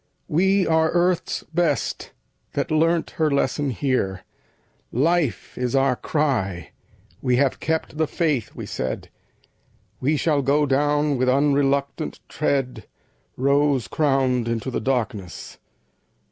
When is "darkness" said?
14.81-15.59